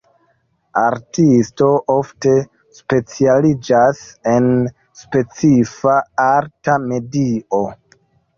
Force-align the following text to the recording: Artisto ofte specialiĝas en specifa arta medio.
Artisto 0.83 1.67
ofte 1.95 2.31
specialiĝas 2.77 4.01
en 4.33 4.49
specifa 5.03 5.99
arta 6.31 6.79
medio. 6.89 7.63